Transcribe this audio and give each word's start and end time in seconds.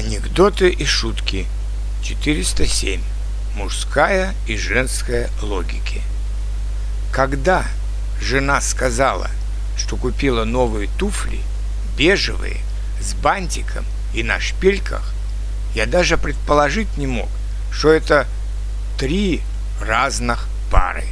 Анекдоты 0.00 0.70
и 0.70 0.86
шутки. 0.86 1.46
407. 2.02 3.02
Мужская 3.54 4.34
и 4.46 4.56
женская 4.56 5.28
логики. 5.42 6.00
Когда 7.12 7.66
жена 8.18 8.62
сказала, 8.62 9.30
что 9.76 9.98
купила 9.98 10.44
новые 10.44 10.88
туфли, 10.98 11.40
бежевые, 11.98 12.56
с 12.98 13.12
бантиком 13.12 13.84
и 14.14 14.22
на 14.22 14.40
шпильках, 14.40 15.12
я 15.74 15.84
даже 15.84 16.16
предположить 16.16 16.96
не 16.96 17.06
мог, 17.06 17.28
что 17.70 17.92
это 17.92 18.26
три 18.96 19.42
разных 19.82 20.48
пары. 20.70 21.04